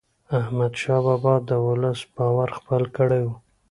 [0.39, 3.29] احمدشاه بابا د ولس باور خپل کړی و.